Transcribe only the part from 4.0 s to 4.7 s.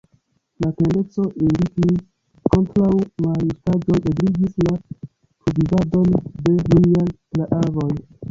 ebligis